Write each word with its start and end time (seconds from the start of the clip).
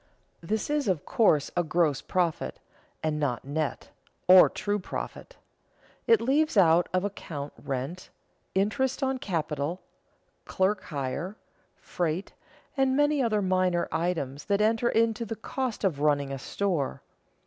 This 0.41 0.71
is 0.71 0.87
of 0.87 1.05
course 1.05 1.51
a 1.55 1.63
gross 1.63 2.01
profit, 2.01 2.59
and 3.03 3.19
not 3.19 3.45
net, 3.45 3.91
or 4.27 4.49
true 4.49 4.79
profit. 4.79 5.37
It 6.07 6.19
leaves 6.19 6.57
out 6.57 6.89
of 6.91 7.05
account 7.05 7.53
rent, 7.61 8.09
interest 8.55 9.03
on 9.03 9.19
capital, 9.19 9.79
clerk 10.45 10.85
hire, 10.85 11.35
freight, 11.75 12.33
and 12.75 12.97
many 12.97 13.21
other 13.21 13.43
minor 13.43 13.87
items 13.91 14.45
that 14.45 14.59
enter 14.59 14.89
into 14.89 15.23
the 15.23 15.35
cost 15.35 15.83
of 15.83 15.99
running 15.99 16.31
a 16.31 16.39
store. 16.39 17.03